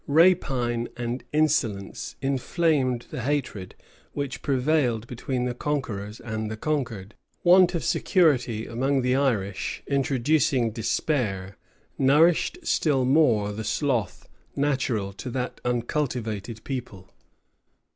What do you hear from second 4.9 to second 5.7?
between the